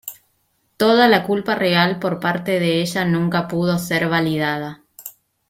[0.77, 4.81] Toda la culpa real por parte de ella nunca pudo ser validada.